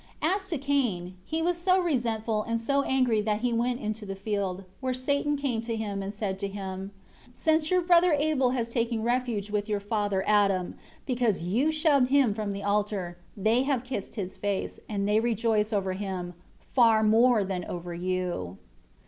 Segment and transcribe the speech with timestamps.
[0.23, 4.03] 32 As to Cain, he was so resentful and so angry that he went into
[4.03, 6.89] the field, where Satan came to him and said to him,
[7.35, 10.73] "Since your brother Abel has taken refuge with your father Adam,
[11.05, 15.71] because you shoved him from the altar, they have kissed his face, and they rejoice
[15.71, 16.33] over him,
[16.65, 18.57] far more than over you."